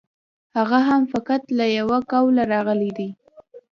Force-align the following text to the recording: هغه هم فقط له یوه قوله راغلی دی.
هغه 0.57 0.79
هم 0.89 1.01
فقط 1.13 1.41
له 1.57 1.65
یوه 1.79 1.97
قوله 2.13 2.43
راغلی 2.53 2.91
دی. 2.97 3.09